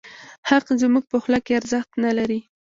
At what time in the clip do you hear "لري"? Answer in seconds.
2.17-2.39